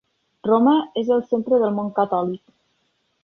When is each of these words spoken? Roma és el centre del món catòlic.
Roma 0.47 0.71
és 1.01 1.11
el 1.17 1.21
centre 1.33 1.59
del 1.65 1.77
món 1.81 1.91
catòlic. 1.99 2.43